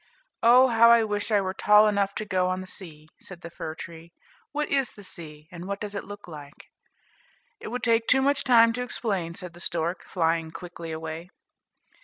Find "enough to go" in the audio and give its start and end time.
1.87-2.47